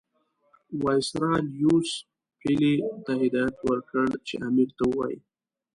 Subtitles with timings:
[0.81, 1.91] وایسرا لیویس
[2.39, 5.19] پیلي ته هدایت ورکړ چې امیر ته ووایي.